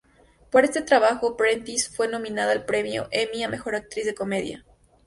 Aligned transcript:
Por 0.49 0.63
este 0.65 0.81
trabajo 0.81 1.37
Prentiss 1.37 1.87
fue 1.95 2.07
nominada 2.07 2.53
al 2.53 2.65
premio 2.65 3.07
Emmy 3.11 3.43
a 3.43 3.47
Mejor 3.49 3.75
Actriz 3.75 4.03
de 4.05 4.15
Comedia. 4.15 4.65